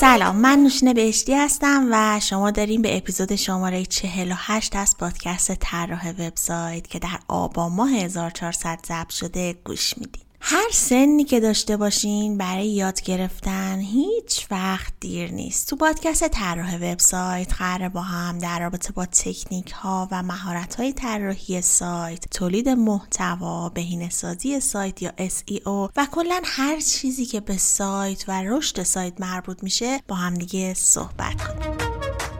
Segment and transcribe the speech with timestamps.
[0.00, 6.10] سلام من نوشین بهشتی هستم و شما داریم به اپیزود شماره 48 از پادکست طراح
[6.10, 12.38] وبسایت که در آبان ماه 1400 ضبط شده گوش می‌دید هر سنی که داشته باشین
[12.38, 15.70] برای یاد گرفتن هیچ وقت دیر نیست.
[15.70, 20.92] تو پادکست طراح وبسایت قرار با هم در رابطه با تکنیک ها و مهارت های
[20.92, 27.56] طراحی سایت، تولید محتوا، بهینه سازی سایت یا SEO و کلا هر چیزی که به
[27.56, 32.33] سایت و رشد سایت مربوط میشه با هم دیگه صحبت کنیم.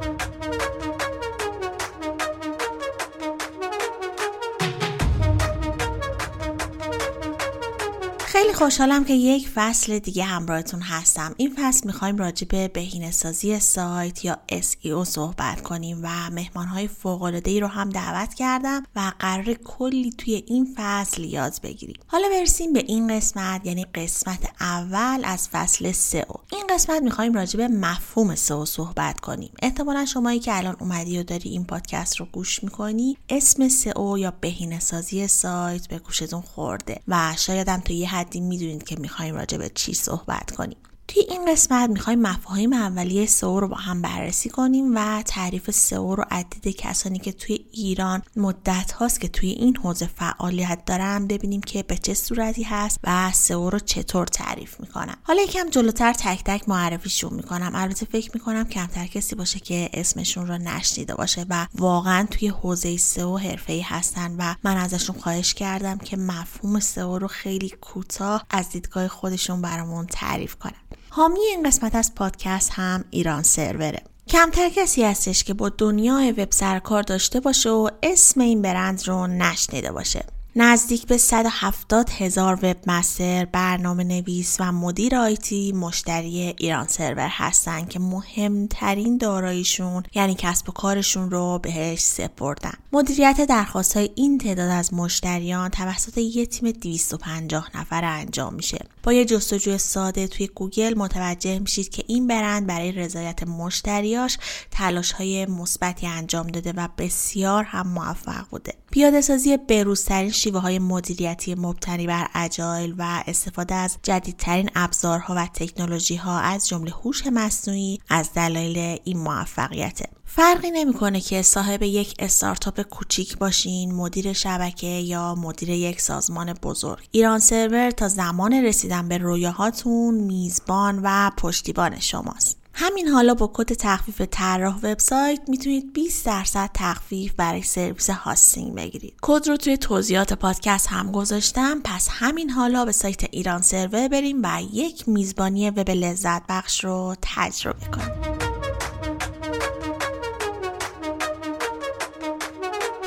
[8.44, 11.34] خیلی خوشحالم که یک فصل دیگه همراهتون هستم.
[11.36, 16.88] این فصل می‌خوایم راجع به بهینه سازی سایت یا SEO صحبت کنیم و مهمان های
[16.88, 21.96] فوق ای رو هم دعوت کردم و قرار کلی توی این فصل یاد بگیریم.
[22.06, 27.56] حالا برسیم به این قسمت یعنی قسمت اول از فصل SEO این قسمت می‌خوایم راجع
[27.56, 29.52] به مفهوم SEO صحبت کنیم.
[29.62, 34.32] احتمالا شمایی که الان اومدی و داری این پادکست رو گوش می‌کنی اسم SEO یا
[34.40, 39.58] بهینه سازی سایت به گوشتون خورده و شایدم تو یه حدی می‌دونید که می‌خوایم راجع
[39.58, 40.78] به چی صحبت کنیم.
[41.08, 46.14] توی این قسمت می‌خوایم مفاهیم اولیه سئو رو با هم بررسی کنیم و تعریف سئو
[46.14, 51.60] رو عدید کسانی که توی ایران مدت هاست که توی این حوزه فعالیت دارن ببینیم
[51.60, 56.44] که به چه صورتی هست و سئو رو چطور تعریف می‌کنم حالا یکم جلوتر تک
[56.44, 57.72] تک معرفیشون می‌کنم.
[57.74, 62.96] البته فکر می‌کنم کمتر کسی باشه که اسمشون رو نشنیده باشه و واقعا توی حوزه
[62.96, 68.68] سئو حرفه‌ای هستن و من ازشون خواهش کردم که مفهوم سئو رو خیلی کوتاه از
[68.68, 70.72] دیدگاه خودشون برامون تعریف کنن.
[71.16, 76.50] حامی این قسمت از پادکست هم ایران سروره کمتر کسی هستش که با دنیای وب
[76.50, 80.24] سر و کار داشته باشه و اسم این برند رو نشنیده باشه.
[80.56, 87.98] نزدیک به 170 هزار webmaster، برنامه نویس و مدیر IT مشتری ایران سرور هستن که
[87.98, 92.72] مهمترین داراییشون یعنی کسب و کارشون رو بهش سپردن.
[92.92, 98.78] مدیریت درخواست های این تعداد از مشتریان توسط یه تیم 250 نفر انجام میشه.
[99.02, 104.38] با یه جستجوی ساده توی گوگل متوجه میشید که این برند برای رضایت مشتریاش
[104.70, 108.74] تلاش های مثبتی انجام داده و بسیار هم موفق بوده.
[108.90, 115.46] پیاده سازی بروزترین شیوه های مدیریتی مبتنی بر agile و استفاده از جدیدترین ابزارها و
[115.54, 122.14] تکنولوژی ها از جمله هوش مصنوعی از دلایل این موفقیته فرقی نمی‌کنه که صاحب یک
[122.18, 127.08] استارتاپ کوچیک باشین، مدیر شبکه یا مدیر یک سازمان بزرگ.
[127.10, 132.63] ایران سرور تا زمان رسیدن به رویاهاتون میزبان و پشتیبان شماست.
[132.76, 139.14] همین حالا با کد تخفیف طراح وبسایت می‌تونید 20 درصد تخفیف برای سرویس hosting بگیرید.
[139.22, 144.40] کد رو توی توضیحات پادکست هم گذاشتم پس همین حالا به سایت ایران سرور برین
[144.42, 148.53] و یک میزبانی وب لذت بخش رو تجربه کنیم.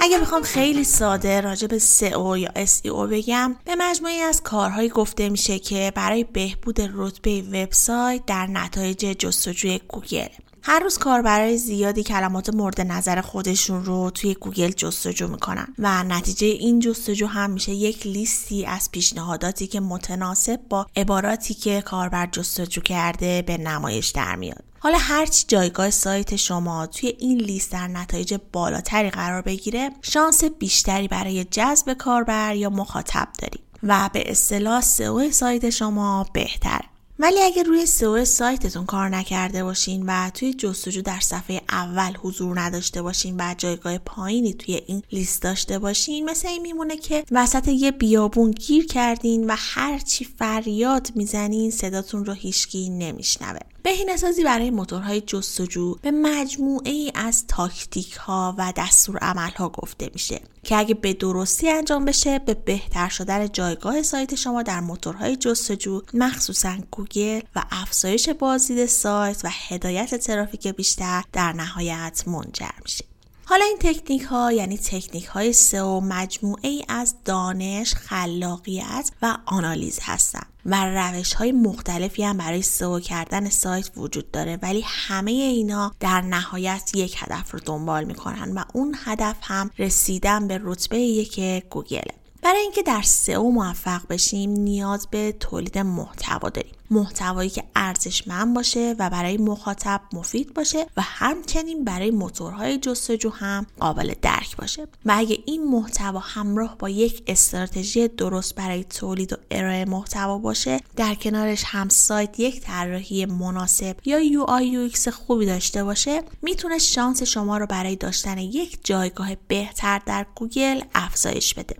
[0.07, 5.29] اگه بخوام خیلی ساده راجع به SEO یا SEO بگم به مجموعه‌ای از کارهایی گفته
[5.29, 10.27] میشه که برای بهبود رتبه وبسایت در نتایج جستجوی گوگل.
[10.69, 16.47] هر روز کاربرای زیادی کلمات مورد نظر خودشون رو توی گوگل جستجو می‌کنن و نتیجه
[16.47, 22.81] این جستجو هم میشه یک لیستی از پیشنهاداتی که متناسب با عباراتی که کاربر جستجو
[22.81, 24.63] کرده به نمایش در میاد.
[24.79, 31.07] حالا هرچی جایگاه سایت شما توی این لیست در نتایج بالاتری قرار بگیره شانس بیشتری
[31.07, 36.81] برای جذب کاربر یا مخاطب دارید و به اصطلاح سئو سایت شما بهتر
[37.19, 42.59] ولی اگر روی سئو سایتتون کار نکرده باشین و توی جستجو در صفحه اول حضور
[42.59, 47.67] نداشته باشین و جایگاه پایینی توی این لیست داشته باشین مثل این میمونه که وسط
[47.67, 53.59] یه بیابون گیر کردین و هرچی فریاد می‌زنین صداتون رو هیچکی نمیشنوه.
[53.87, 59.69] بهینه سازی برای موتورهای جستجو به مجموعه ای از تاکتیک ها و دستور عمل ها
[59.69, 64.79] گفته میشه که اگه به درستی انجام بشه به بهتر شدن جایگاه سایت شما در
[64.79, 72.79] موتورهای جستجو مخصوصا گوگل و افزایش بازدید سایت و هدایت ترافیک بیشتر در نهایت منجر
[72.83, 73.05] میشه.
[73.45, 79.99] حالا این تکنیک ها یعنی تکنیک های سئو مجموعه ای از دانش، خلاقیت و آنالیز
[80.01, 85.91] هستند و روش های مختلفی هم برای سئو کردن سایت وجود داره ولی همه اینا
[85.99, 91.39] در نهایت یک هدف رو دنبال می‌کنن و اون هدف هم رسیدن به رتبه یک
[91.69, 96.73] گوگله برای اینکه در سئو موفق بشیم نیاز به تولید محتوا داریم.
[96.91, 103.65] محتوایی که ارزشمند باشه و برای مخاطب مفید باشه و همچنین برای موتورهای جستجو هم
[103.79, 104.87] قابل درک باشه.
[105.05, 110.79] و اگه این محتوا همراه با یک استراتژی درست برای تولید و ارائه محتوا باشه
[110.95, 117.23] در کنارش هم سایت یک طراحی مناسب یا یو آی خوبی داشته باشه می‌تونه شانس
[117.23, 121.75] شما رو برای داشتن یک جایگاه بهتر در گوگل افزایش بده.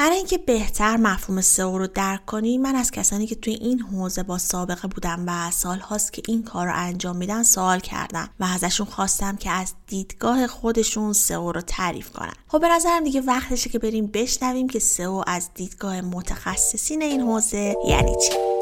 [0.00, 4.22] برای اینکه بهتر مفهوم سئو رو درک کنیم من از کسانی که توی این حوزه
[4.22, 8.86] با سابقه بودم و سالهاست که این کار رو انجام میدن سوال کردم و ازشون
[8.86, 12.32] خواستم که از دیدگاه خودشون سئو رو تعریف کنن.
[12.48, 17.76] خب به نظرم دیگه وقتشه که بریم بشنویم که سئو از دیدگاه متخصصین این حوزه
[17.88, 18.59] یعنی چی.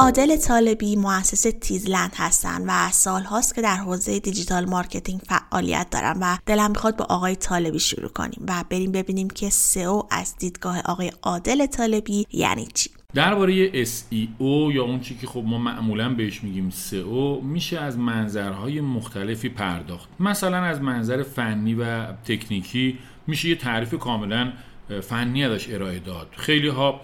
[0.00, 6.36] عادل طالبی مؤسس تیزلند هستند و سالهاست که در حوزه digital marketing فعالیت دارن و
[6.46, 11.12] دلم می‌خواد با آقای طالبی شروع کنیم و بریم ببینیم که سئو از دیدگاه آقای
[11.22, 12.90] عادل طالبی یعنی چی.
[13.14, 18.80] درباره SEO یا اون چی که خب ما معمولا بهش میگیم SEO میشه از منظرهای
[18.80, 20.08] مختلفی پرداخت.
[20.20, 24.52] مثلا از منظر فنی و تکنیکی میشه یه تعریف کاملا
[25.00, 26.28] فنی ازش ارائه داد.
[26.36, 27.00] خیلی ها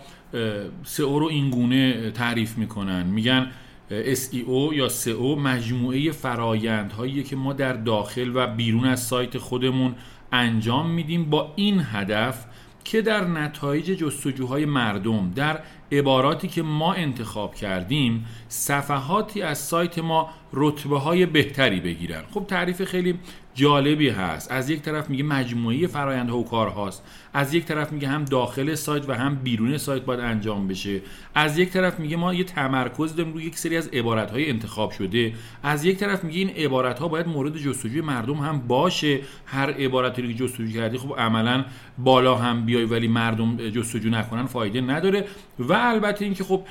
[0.85, 3.07] سئو رو این گونه تعریف می‌کنن.
[3.07, 3.51] میگن
[3.91, 9.95] SEO یا SEO مجموعه فرایندهایی که ما در داخل و بیرون از سایت خودمون
[10.33, 12.45] انجام میدیم با این هدف
[12.85, 15.61] که در نتایج جستجوهای مردم در
[15.93, 22.23] عباراتی که ما انتخاب کردیم صفحاتی از سایت ما رتبه های بهتری بگیرن.
[22.31, 23.19] خب تعریف خیلی
[23.55, 24.53] جالبی هست.
[24.53, 27.05] از یک طرف میگه مجموعه فرایندها و کارهاست.
[27.35, 31.01] از یک طرف میگه هم داخل سایت و هم بیرون سایت باید انجام بشه.
[31.35, 34.91] از یک طرف میگه ما یه تمرکز داریم روی یک سری از عبارت های انتخاب
[34.91, 35.33] شده.
[35.63, 39.21] از یک طرف میگه این عبارت ها باید مورد جستجوی مردم هم باشه.
[39.47, 41.65] هر عبارتی رو که جستجو کردی خب عملا
[41.99, 45.25] بالا هم بیای ولی مردم جستجو نکنن فایده نداره.
[45.59, 46.63] و البته اینکه خب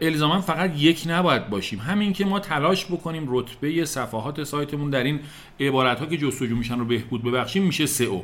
[0.00, 1.78] الزاما فقط یک نباید باشیم.
[1.78, 5.20] همین که ما تلاش بکنیم رتبه صفحات سایتمون در این
[5.60, 8.22] عبارت ها که جستجو میشن رو بهبود ببخشیم میشه سئو.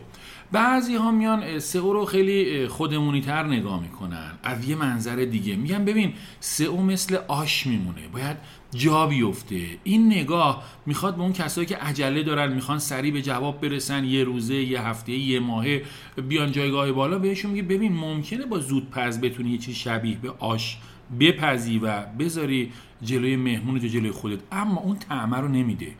[0.52, 4.32] بعضی ها میان سئو رو خیلی خودمونی تر نگاه می‌کنن.
[4.42, 5.56] از یه منظر دیگه.
[5.56, 8.08] میگن ببین سئو مثل آش میمونه.
[8.12, 8.36] باید
[8.74, 9.66] جا بیفته.
[9.84, 14.24] این نگاه می‌خواد به اون کسایی که عجله دارن می‌خوان سریع به جواب برسن یه
[14.24, 15.82] روزه یه هفته یه ماهه
[16.28, 20.30] بیان جایگاه بالا بهشون میگه ببین ممکنه با زود پز بتونی یه چیز شبیه به
[20.38, 20.78] آش
[21.20, 22.72] بپزی و بذاری
[23.02, 24.38] جلوی مهمون جلوی خودت.
[24.52, 25.94] اما اون طعمه رو نمیده.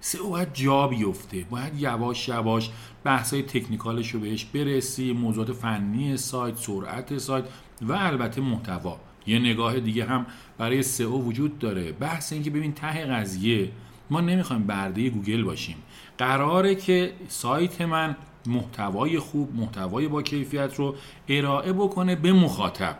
[0.00, 1.46] سئو باید جا بیفته.
[1.50, 2.70] باید یواش یواش
[3.04, 7.44] بحثای تکنیکالش رو بهش برسی موضوعات فنی سایت سرعت سایت
[7.82, 9.00] و البته محتوا.
[9.26, 10.26] یه نگاه دیگه هم
[10.58, 11.92] برای سئو وجود داره.
[11.92, 13.70] بحث اینکه ببین ته قضیه
[14.10, 15.76] ما نمی‌خوایم برده گوگل باشیم.
[16.18, 18.16] قراره که سایت من
[18.46, 20.94] محتوای خوب محتوای با کیفیت رو
[21.28, 22.98] ارائه بکنه به مخاطب.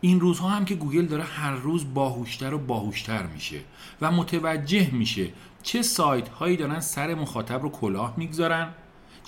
[0.00, 3.60] این روزها هم که گوگل داره هر روز باهوشتر و باهوشتر میشه
[4.00, 5.28] و متوجه میشه
[5.62, 8.68] چه سایت هایی دارن سر مخاطب رو کلاه می‌گذارن.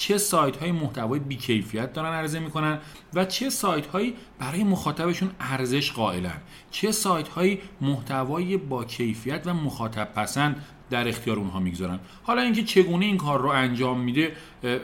[0.00, 2.78] چه سایت های محتوای بیکیفیت دارن عرضه می‌کنن
[3.14, 6.40] و چه سایت هایی برای مخاطبشون ارزش قائلن.
[6.70, 11.98] چه سایت هایی محتوای با کیفیت و مخاطب پسند در اختیار اونها می‌گذارن.
[12.22, 14.32] حالا اینکه چگونه این کار رو انجام میده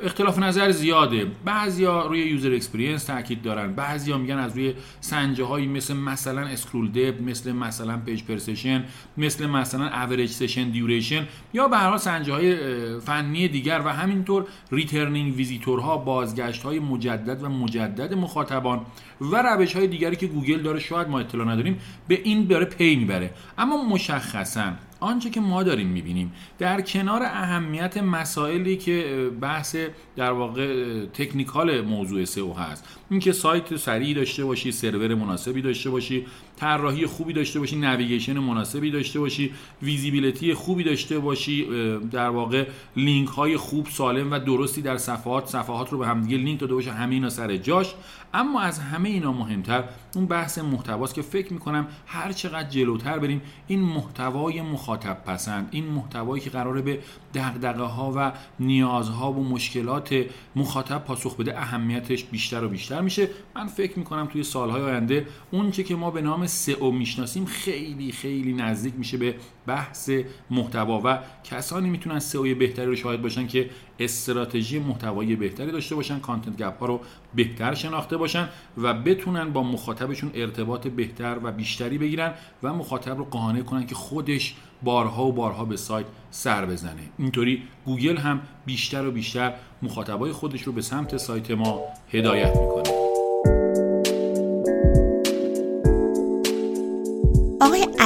[0.05, 1.27] اختلاف نظر زیاده.
[1.45, 3.73] بعضیا روی user experience تاکید دارن.
[3.73, 8.85] بعضیا میگن از روی سنجه هایی مثل مثلا scroll depth مثل مثلا page per session
[9.17, 12.57] مثل مثلا average session duration یا به هر حال سنجه های
[13.01, 18.81] فنی دیگر و همینطور returning visitor ها بازگشت های مجدد و مجدد مخاطبان
[19.21, 22.97] و روش های دیگری که گوگل داره شاید ما اطلاع نداریم به این داره پی
[22.97, 23.31] می‌بره.
[23.59, 29.77] اما مشخصا آنچه که ما داریم می‌بینیم در کنار اهمیت مسائلی که بحث
[30.17, 32.85] در واقع technical موضوع سئو هست.
[33.11, 36.27] اینکه سایت سریعی داشته باشی سرور مناسبی داشته باشی
[36.57, 39.51] طراحی خوبی داشته باشی navigation مناسبی داشته باشی
[39.83, 41.67] visibility خوبی داشته باشی
[42.11, 46.61] در واقع لینک های خوب سالم و درستی در صفحات صفحات رو به همدیگه لینک
[46.61, 47.95] داده باشه همه اینا سر جاش.
[48.35, 49.85] اما از همه اینا مهمتر
[50.15, 55.85] اون بحث محتواست که فکر می‌کنم هر چقدر جلوتر بریم این محتوای مخاطب پسند این
[55.85, 56.99] محتوایی که قراره به
[57.35, 60.25] دغدغه ها و نیازها و مشکلات
[60.57, 63.29] مخاطب پاسخ بده اهمیتش بیشتر و بیشتر میشه.
[63.57, 68.53] من فکر می‌کنم توی سالهای آینده اون که ما به نام سئو می‌شناسیم خیلی خیلی
[68.53, 69.35] نزدیک میشه به
[69.67, 70.11] بحث
[70.51, 76.19] محتوا و کسانی می‌تونن سئو بهتری رو شاهد باشن که استراتژی محتوایی بهتری داشته باشن
[76.19, 77.01] کانتنت گپ ها رو
[77.35, 78.49] بهتر شناخته باشن
[78.79, 83.95] و بتونن با مخاطبشون ارتباط بهتر و بیشتری بگیرن و مخاطب رو قانع کنن که
[83.95, 87.03] خودش بارها و بارها به سایت سر بزنه.
[87.19, 91.81] اینطوری گوگل هم بیشتر و بیشتر مخاطبای خودش رو به سمت سایت ما
[92.13, 93.06] هدایت می‌کنه.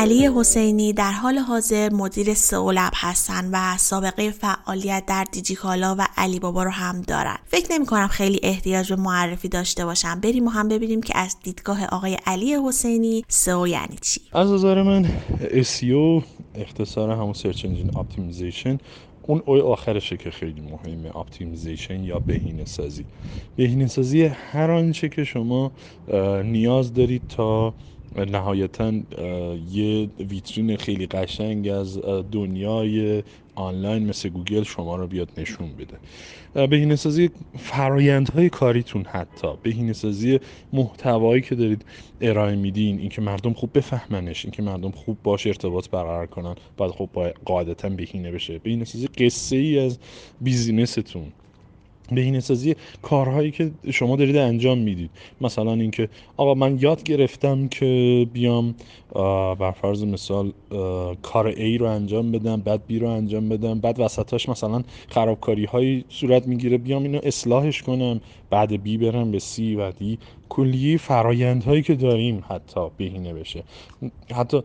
[0.00, 6.40] علی حسینی در حال حاضر مدیر سئولب هستن و سابقه فعالیت در دیجیکالا و علی
[6.40, 7.36] بابا رو هم دارن.
[7.46, 10.20] فکر نمی کنم خیلی احتیاج به معرفی داشته باشم.
[10.20, 14.20] بریم و هم ببینیم که از دیدگاه آقای علی حسینی سئو یعنی چی.
[14.32, 18.78] از نظر من SEO اختصار همون search engine optimization
[19.22, 23.04] اون O ی آخرشه که خیلی مهمه optimization یا بهینه سازی.
[23.56, 25.72] بهینه سازی هر آنچه که شما
[26.44, 27.74] نیاز دارید تا
[28.16, 28.92] نهایتا
[29.72, 31.98] یه ویترین خیلی قشنگ از
[32.32, 33.22] دنیای
[33.54, 36.66] آنلاین مثل گوگل شما رو بیاد نشون بده.
[36.66, 40.40] بهینه سازی فرایندهای کاریتون حتی بهینه سازی
[40.72, 41.84] محتوایی که دارید
[42.20, 47.32] ارائه میدین اینکه مردم خوب بفهمنش اینکه مردم خوب باش ارتباط برقرار کنن بعد خب
[47.44, 48.58] قاعدتا بهینه بشه.
[48.58, 49.98] بهینه سازی قصه ای از
[50.40, 51.32] بیزینستون.
[52.10, 55.10] بهینه سازی کارهایی که شما دارید انجام می‌دید.
[55.40, 58.74] مثلا اینکه آقا من یاد گرفتم که بیام
[59.58, 60.52] بر فرض مثال
[61.22, 66.04] کار A رو انجام بدم بعد B رو انجام بدم بعد وسطاش مثلا خرابکاری هایی
[66.08, 70.18] صورت می‌گیره بیام اینو اصلاحش کنم بعد B برم به C و D.
[70.50, 73.64] کلیه فرایندهایی که داریم حتی بهینه بشه.
[74.34, 74.62] حتی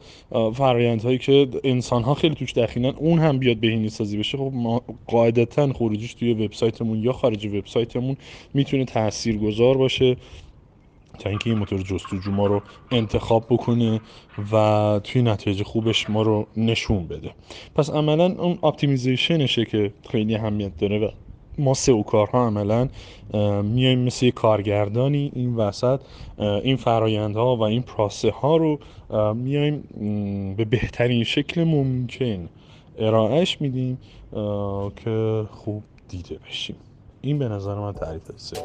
[0.54, 4.82] فرایندهایی که انسان ها خیلی توش دخیلن اون هم بیاد بهینه سازی بشه خب ما
[5.08, 8.18] قاعدتا خروجیش توی وبسایتمون یا خارج وبسایتمون
[8.54, 10.16] می‌تونه تاثیرگذار باشه
[11.20, 12.62] تا اینکه این موتور جستجو ما رو
[12.92, 14.02] انتخاب بکنه
[14.52, 17.32] و توی نتایج خوبش ما رو نشون بده.
[17.76, 21.10] پس عملا اون اپتیمیزیشنشه که خیلی اهمیت داره و
[21.58, 22.90] ما سئو کارها عملا
[23.64, 26.00] میایم مثل کارگردانی این وسط
[26.40, 28.80] این فرایندها و این پراسه ها رو
[29.34, 29.84] میایم
[30.58, 32.50] به بهترین شکل ممکن
[32.98, 33.98] ارائهش میدیم
[34.96, 36.76] که خوب دیده بشیم.
[37.22, 38.62] این به نظر من تعریف سئو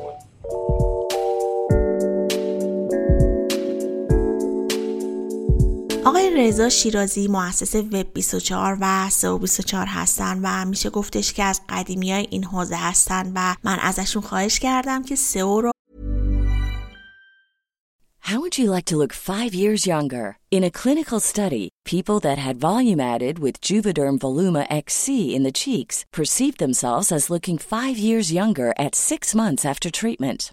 [6.36, 12.12] رضا شیرازی مؤسس وب 24 و سو 24 هستن و میشه گفتش که از قدیمی
[12.12, 15.70] های این حوزه هستن و من ازشون خواهش کردم که سئو رو
[18.30, 20.36] How would you like to look 5 years younger?
[20.52, 25.58] In a clinical study, people that had volume added with Juvederm Voluma XC in the
[25.62, 30.52] cheeks perceived themselves as looking 5 years younger at 6 months after treatment.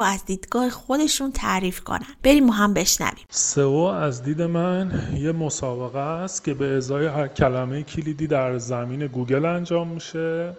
[0.00, 2.06] و از دیدگاه خودشون تعریف کنن.
[2.22, 3.24] بریم ما هم بشنویم.
[3.30, 9.06] سئو از دید من یه مسابقه است که به ازای هر کلمه کلیدی در زمین
[9.06, 10.52] گوگل انجام میشه.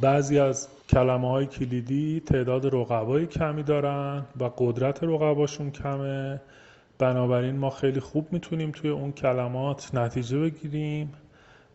[0.00, 6.40] بعضی از کلمه های کلیدی تعداد رقبای کمی دارن و قدرت رقباشون کمه.
[6.98, 11.12] بنابراین ما خیلی خوب می‌تونیم توی اون کلمات نتیجه بگیریم.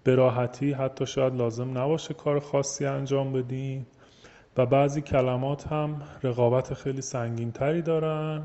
[0.03, 3.87] به راحتی حتی شاید لازم نباشه کار خاصی انجام بدیم.
[4.57, 8.43] و بعضی کلمات هم رقابت خیلی سنگین تری دارن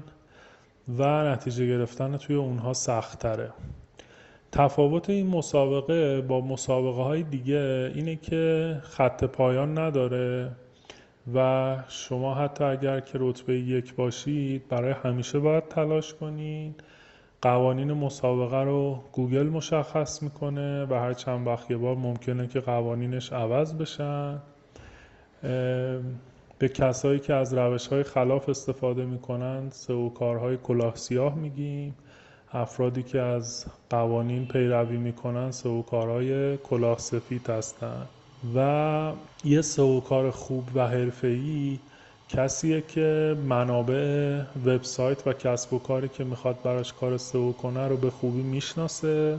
[0.98, 3.52] و نتیجه گرفتن توی اونها سخت تره
[4.52, 10.50] تفاوت این مسابقه با مسابقه های دیگه اینه که خط پایان نداره
[11.34, 16.82] و شما حتی اگر که رتبه یک باشید برای همیشه باید تلاش کنید
[17.42, 23.32] قوانین مسابقه رو گوگل مشخص می‌کنه و هر چند وقت یه بار ممکنه که قوانینش
[23.32, 24.42] عوض بشن.
[26.58, 31.94] به کسایی که از روش های خلاف استفاده می‌کنند سئو کارهای کلاه سیاه میگیم.
[32.52, 38.08] افرادی که از قوانین پیروی می‌کنن سئو کارهای کلاه سفید هستند.
[38.56, 39.12] و
[39.44, 41.78] یه سئو کار خوب و حرفه‌ای
[42.28, 47.96] کسیه که منابع وبسایت و کسب و کاری که می‌خواد براش کار سئو کنه رو
[47.96, 49.38] به خوبی می‌شناسه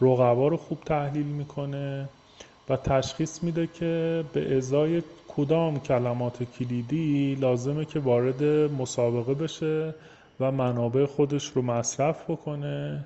[0.00, 2.08] رقبا رو خوب تحلیل می‌کنه
[2.68, 5.02] و تشخیص میده که به ازای
[5.36, 9.94] کدام کلمات کلیدی لازمه که وارد مسابقه بشه
[10.40, 13.04] و منابع خودش رو مصرف بکنه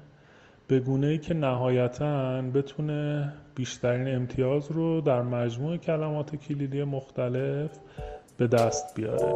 [0.68, 7.70] به گونه ای که نهایتا بتونه بیشترین امتیاز رو در مجموع کلمات کلیدی مختلف
[8.36, 9.34] به دست بیاره.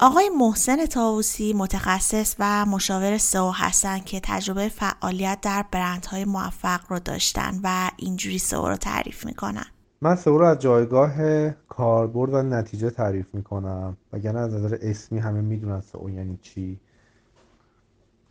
[0.00, 6.98] آقای محسن تاوسی متخصص و مشاور سئو هستن که تجربه فعالیت در برندهای موفق رو
[6.98, 9.66] داشتن و اینجوری سئو رو تعریف می‌کنن.
[10.02, 13.96] من سئو رو از جایگاه کاربرد و نتیجه تعریف می‌کنم.
[14.12, 16.80] وگرنه از نظر اسمی همه می‌دونن سئو یعنی چی.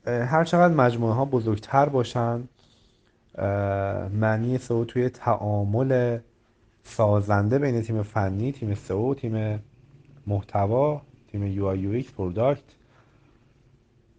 [0.05, 2.43] هر چقدر مجموعه ها بزرگتر باشن
[4.13, 6.19] معنی سئو توی تعامل
[6.83, 9.63] سازنده بین تیم فنی تیم سئو تیم
[10.27, 12.63] محتوا تیم UI UX product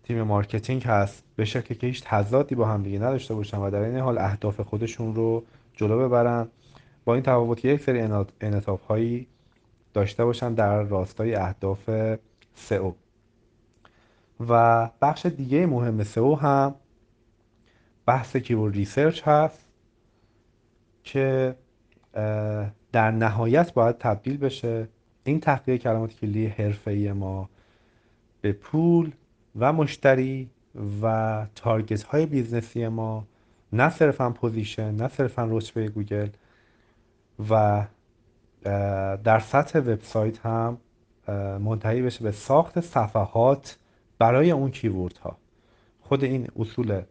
[0.03, 1.25] تیم marketing هست.
[1.37, 4.61] به شکلی که هیچ تضادی با هم دیگه نداشته باشن و در این حال اهداف
[4.61, 5.44] خودشون رو
[5.77, 6.49] جلو ببرن.
[7.05, 8.01] با این تفاوت یک سری
[8.40, 9.27] انعطاف هایی
[9.94, 11.90] داشته باشن در راستای اهداف
[12.55, 12.92] سئو
[14.49, 16.75] و بخش دیگه مهم سئو هم
[18.07, 19.66] بحث keyword research هست
[21.05, 21.57] که
[22.92, 24.88] در نهایت باید تبدیل بشه
[25.29, 27.49] این تحقیق کلمات کلیدی حرفه‌ای ما
[28.41, 29.12] به پول
[29.59, 30.51] و مشتری
[31.03, 33.25] و target های business ی ما
[33.73, 36.29] نه صرفا position نه صرفا رتبه گوگل
[37.51, 37.85] و
[39.25, 40.79] در سطح وبسایت هم
[41.61, 43.79] منتهی بشه به ساخت صفحات
[44.19, 45.37] برای اون کیورد ها
[46.01, 47.03] خود این اصول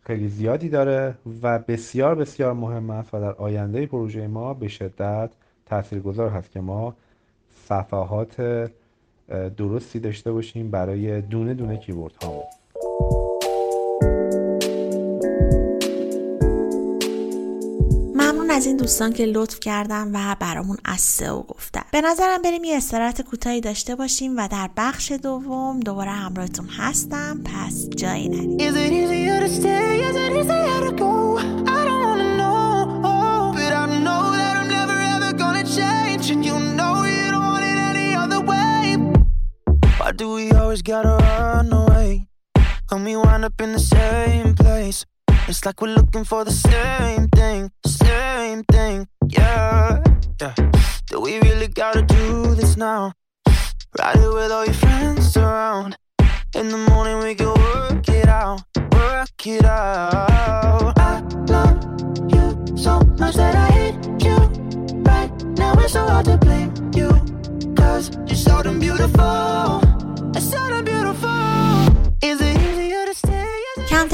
[0.00, 5.30] خیلی زیادی داره و بسیار بسیار مهم است و در آینده پروژه ما به شدت
[5.66, 6.94] تاثیرگذار هست که ما
[7.68, 8.36] صفحات
[9.56, 12.44] درستی داشته باشیم برای دونه دونه کیورد ها
[18.14, 21.82] ممنون از این دوستان که لطف کردن و برامون از سئو گفتن.
[21.92, 27.40] به نظرم بریم یه استراحت کوتاهی داشته باشیم و در بخش دوم دوباره همراهتون هستم.
[27.44, 28.62] پس جایی نرید.
[40.18, 42.26] Do we always gotta run away?
[42.88, 45.06] When we wind up in the same place,
[45.46, 50.02] it's like we're looking for the same thing, same thing, yeah.
[50.40, 50.54] yeah.
[51.06, 53.12] Do we really gotta do this now?
[53.96, 55.96] Ride it with all your friends around.
[56.56, 60.98] In the morning we can work it out, work it out.
[60.98, 61.78] I love
[62.32, 64.36] you so much that I hate you.
[65.02, 67.08] Right now it's so hard to blame you,
[67.76, 69.87] cause you're so damn beautiful.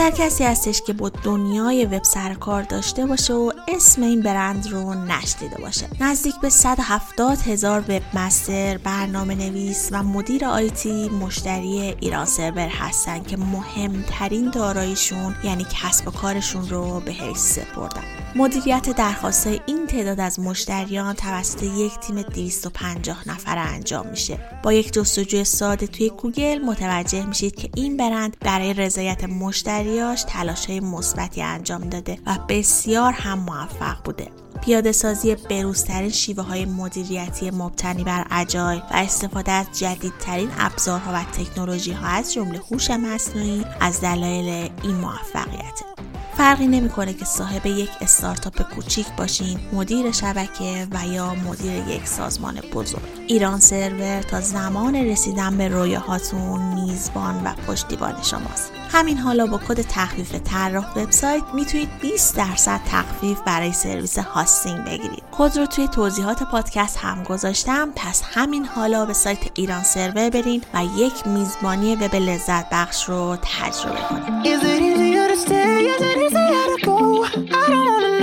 [0.05, 4.67] کمتر کسی هستش که با دنیای وب سر کار داشته باشه و اسم این برند
[4.67, 5.87] رو نشنیده باشه.
[6.01, 13.23] نزدیک به 170 هزار وب مستر برنامه نویس و مدیر آیتی مشتری ایران سرور هستن
[13.23, 18.24] که مهمترین داراییشون یعنی کسب و کارشون رو به حیث سپردن.
[18.37, 24.39] مدیریت درخواست این تعداد از مشتریان توسط یک تیم 250 نفره انجام میشه.
[24.63, 30.81] با یک جستجوی ساده توی گوگل متوجه میشید که این برند برای رضایت مشتریاش تلاشهای
[30.81, 34.29] مثبتی انجام داده و بسیار هم موفق بوده.
[34.63, 41.25] پیاده سازی بروزترین شیوه های مدیریتی مبتنی بر agile و استفاده از جدیدترین ابزارها و
[41.25, 45.83] تکنولوژی ها از جمله هوش مصنوعی از دلایل این موفقیت.
[46.37, 52.55] فرقی نمی‌کنه که صاحب یک استارتاپ کوچیک باشین مدیر شبکه و یا مدیر یک سازمان
[52.55, 53.03] بزرگ.
[53.27, 58.73] ایران سرور تا زمان رسیدن به رویاهاتون میزبان و پشتیبان شماست.
[58.93, 65.23] همین حالا با کد تخفیف طراح وبسایت می‌تونید 20 درصد تخفیف برای سرویس hosting بگیرید.
[65.33, 67.93] کد رو توی توضیحات پادکست هم گذاشتم.
[67.97, 73.37] پس همین حالا به سایت ایران سرور برین و یک میزبانی وب لذت بخش رو
[73.43, 74.47] تجربه کنید.
[75.35, 75.87] understand.
[75.87, 77.25] Is it easy how to go?
[77.25, 78.14] I don't wanna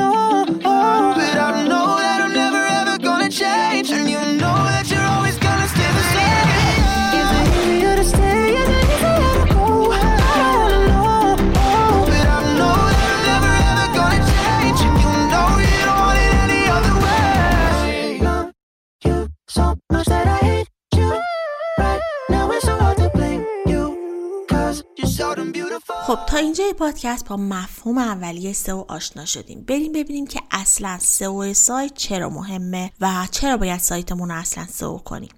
[25.88, 31.54] خب تا اینجا پادکست با مفهوم اولیه سئو آشنا شدیم بریم ببینیم که اصلا سئو
[31.54, 35.30] سایت چرا مهمه و چرا باید سایتمون رو اصلا سئو کنیم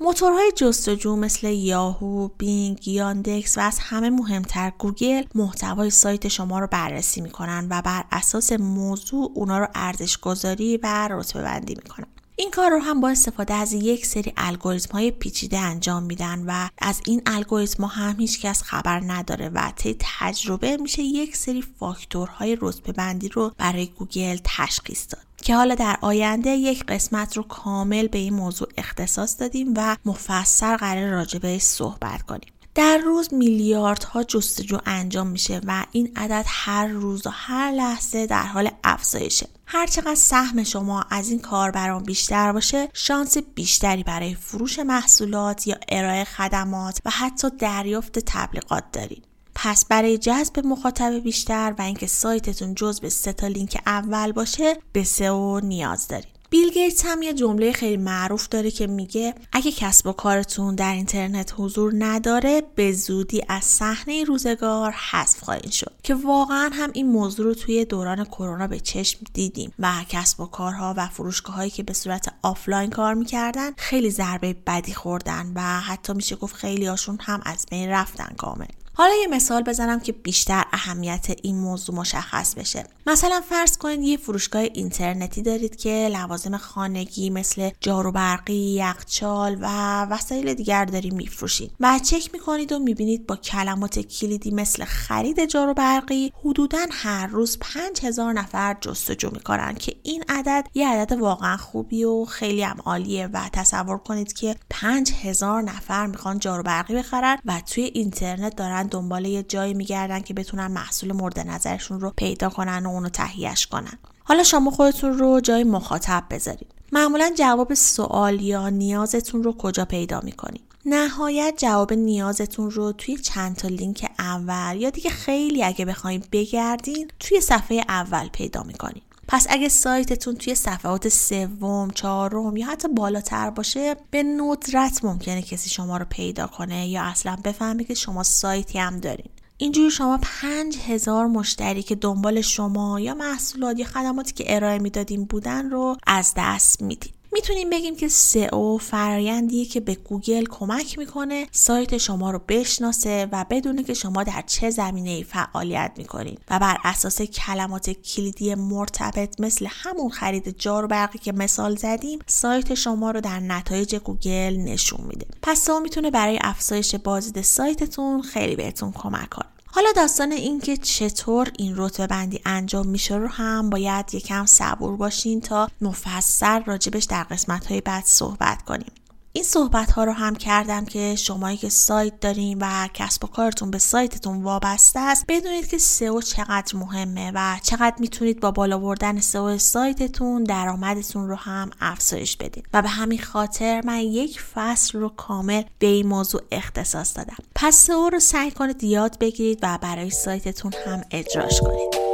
[0.00, 6.66] موتورهای جستجو مثل یاهو، بینگ، یاندکس و از همه مهمتر گوگل محتوای سایت شما رو
[6.66, 12.06] بررسی می‌کنن و بر اساس موضوع اونا رو ارزش گذاری و رتبه بندی می‌کنن.
[12.40, 16.68] این کار رو هم با استفاده از یک سری الگوریتم های پیچیده انجام میدن و
[16.78, 22.58] از این الگوریتم هم هیچ کس خبر نداره و طی تجربه میشه یک سری فاکتورهای
[22.60, 25.22] رتبه بندی رو برای گوگل تشخیص داد.
[25.36, 30.76] که حالا در آینده یک قسمت رو کامل به این موضوع اختصاص دادیم و مفصل
[30.76, 32.52] قرار راجبه صحبت کنیم.
[32.80, 38.42] در روز میلیاردها جستجو انجام میشه و این عدد هر روز و هر لحظه در
[38.42, 39.48] حال افزایشه.
[39.66, 46.24] هرچقدر سهم شما از این کاربران بیشتر باشه شانس بیشتری برای فروش محصولات یا ارائه
[46.24, 49.24] خدمات و حتی دریافت تبلیغات دارید.
[49.54, 54.76] پس برای جذب مخاطب بیشتر و اینکه سایتتون جز به سه تا لینک اول باشه
[54.92, 56.39] به سئو نیاز دارید.
[56.50, 60.92] بیل گیتس هم یه جمله خیلی معروف داره که میگه اگه کسب و کارتون در
[60.92, 65.92] اینترنت حضور نداره به زودی از صحنه روزگار حذف خواهید شد.
[66.02, 70.46] که واقعا هم این موضوع رو توی دوران کرونا به چشم دیدیم و کسب و
[70.46, 75.60] کارها و فروشگاه هایی که به صورت آفلاین کار می‌کردن خیلی ضربه بدی خوردن و
[75.60, 78.66] حتی میشه گفت خیلی هاشون هم از بین رفتن کامل.
[79.00, 82.84] حالا یه مثال بزنم که بیشتر اهمیت این موضوع مشخص بشه.
[83.06, 89.66] مثلا فرض کنید یه فروشگاه اینترنتی دارید که لوازم خانگی مثل جارو برقی، یخچال و
[90.04, 95.74] وسایل دیگر دارید میفروشید و چک می‌کنید و می‌بینید با کلمات کلیدی مثل خرید جارو
[95.74, 102.04] برقی حدودا هر روز 5000 نفر جستجو می‌کنن که این عدد یه عدد واقعا خوبی
[102.04, 107.60] و خیلی هم عالیه و تصور کنید که 5000 نفر می‌خوان جارو برقی بخرن و
[107.60, 112.86] توی اینترنت دارن دنبال یه جایی میگردن که بتونن محصول مورد نظرشون رو پیدا کنن
[112.86, 113.98] و اونو تهیهش کنن.
[114.24, 116.66] حالا شما خودتون رو جای مخاطب بذارید.
[116.92, 123.56] معمولا جواب سوال یا نیازتون رو کجا پیدا می‌کنید؟ نهایت جواب نیازتون رو توی چند
[123.56, 129.02] تا لینک اول یا دیگه خیلی اگه بخواید بگردین توی صفحه اول پیدا می‌کنید.
[129.32, 135.70] پس اگه سایتتون توی صفحات سوم، چهارم یا حتی بالاتر باشه به ندرت ممکنه کسی
[135.70, 139.30] شما رو پیدا کنه یا اصلا بفهمه که شما سایتی هم دارین.
[139.56, 145.24] اینجوری شما پنج هزار مشتری که دنبال شما یا محصولات یا خدماتی که ارائه می‌دادین
[145.24, 147.19] بودن رو از دست می‌دید.
[147.32, 153.44] می‌تونیم بگیم که سئو فرایندیه که به گوگل کمک می‌کنه سایت شما رو بشناسه و
[153.50, 159.66] بدونه که شما در چه زمینه فعالیت می‌کنین و بر اساس کلمات کلیدی مرتبط مثل
[159.70, 165.26] همون خرید جارو برقی که مثال زدیم سایت شما رو در نتایج گوگل نشون میده.
[165.42, 169.46] پس سئو می‌تونه برای افزایش بازدید سایتتون خیلی بهتون کمک کنه.
[169.72, 175.40] حالا داستان اینکه چطور این رتبه بندی انجام میشه رو هم باید یکم صبور باشین
[175.40, 178.92] تا مفصل راجبش در قسمت های بعد صحبت کنیم.
[179.32, 183.70] این صحبت ها رو هم کردم که شمایی که سایت دارین و کسب و کارتون
[183.70, 189.20] به سایتتون وابسته است بدونید که سئو چقدر مهمه و چقدر می‌تونید با بالا بردن
[189.20, 192.62] سئو سایتتون درآمدتون رو هم افزایش بدین.
[192.74, 197.36] و به همین خاطر من یک فصل رو کامل به این موضوع اختصاص دادم.
[197.54, 202.09] پس سئو رو سعی کنید یاد بگیرید و برای سایتتون هم اجراش کنید.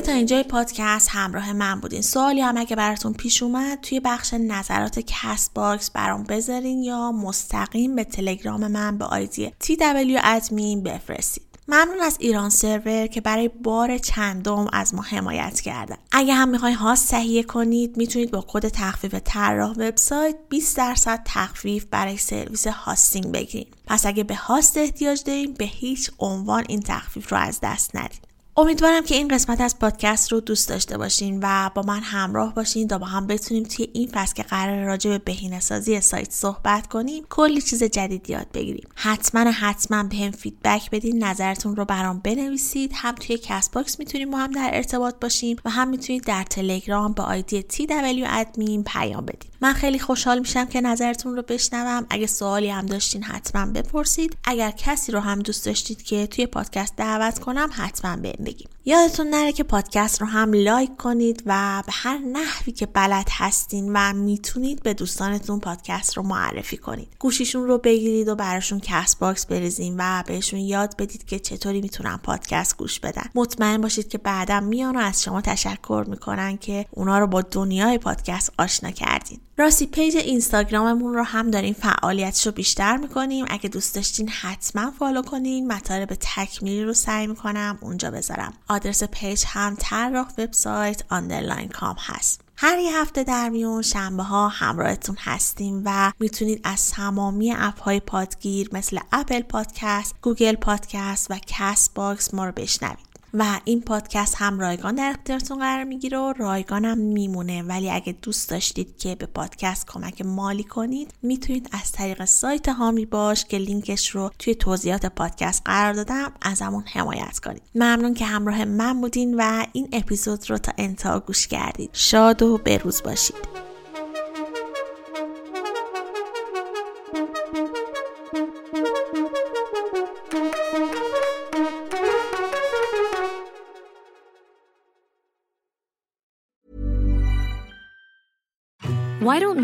[0.00, 2.02] که تا اینجای پادکست همراه من بودین.
[2.02, 7.96] سوالی هم اگه براتون پیش اومد توی بخش نظرات کست باکس برام بذارین یا مستقیم
[7.96, 11.42] به تلگرام من به آیدی TW admin بفرستید.
[11.68, 16.76] ممنون از ایران سرور که برای بار چندم از ما حمایت کردن اگه هم می‌خواین
[16.76, 23.32] هاست تهیه کنید می‌تونید با کد تخفیف طراح وبسایت 20 درصد تخفیف برای سرویس هاستینگ
[23.32, 27.96] بگیرید پس اگه به هاست احتیاج دارین به هیچ عنوان این تخفیف رو از دست
[27.96, 32.54] ندید امیدوارم که این قسمت از پادکست رو دوست داشته باشین و با من همراه
[32.54, 36.32] باشین تا با هم بتونیم توی این فصل که قرار راجع به بهینه سازی سایت
[36.32, 38.88] صحبت کنیم کلی چیز جدید یاد بگیریم.
[38.94, 42.92] حتما حتما بهم فیدبک بدین نظرتون رو برام بنویسید.
[42.94, 47.12] هم توی کست باکس می‌تونیم با هم در ارتباط باشیم و هم می‌تونید در تلگرام
[47.12, 52.06] با آیدی TW admin پیام بدید من خیلی خوشحال میشم که نظرتون رو بشنوم.
[52.10, 54.36] اگه سوالی هم داشتین حتما بپرسید.
[54.44, 59.26] اگر کسی رو هم دوست داشتید که توی پادکست دعوت کنم حتما بهم بگین یادتون
[59.26, 64.12] نره که پادکست رو هم لایک کنید و به هر نحوی که بلد هستین و
[64.12, 67.08] می‌تونید به دوستانتون پادکست رو معرفی کنید.
[67.18, 72.16] گوشیشون رو بگیرید و براشون کست باکس بریزین و بهشون یاد بدید که چطوری می‌تونن
[72.16, 73.24] پادکست گوش بدن.
[73.34, 77.98] مطمئن باشید که بعدا میان و از شما تشکر می‌کنن که اونا رو با دنیای
[77.98, 79.40] پادکست آشنا کردین.
[79.60, 83.46] راستی پیج اینستاگراممون رو هم داریم فعالیتش رو بیشتر می‌کنیم.
[83.48, 85.72] اگه دوست داشتین حتما follow کنین.
[85.72, 88.52] مطالب تکمیلی رو سعی می‌کنم اونجا بذارم.
[88.68, 92.40] آدرس پیج هم طراح وبسایت underline com هست.
[92.56, 98.00] هر یه هفته در میون شنبه ها همراهتون هستیم و می‌تونید از تمامی اپ های
[98.00, 103.09] پادگیر مثل اپل پادکست، گوگل پادکست و کست باکس ما رو بشنوید.
[103.34, 107.62] و این پادکست هم رایگان در اختیارتون قرار می‌گیره و رایگانم میمونه.
[107.62, 113.06] ولی اگه دوست داشتید که به پادکست کمک مالی کنید می‌تونید از طریق سایت هامی
[113.06, 117.62] باش که لینکش رو توی توضیحات پادکست قرار دادم ازمون حمایت کنید.
[117.74, 121.90] ممنون که همراه من بودین و این اپیزود رو تا انتها گوش کردید.
[121.92, 123.69] شاد و بروز باشید.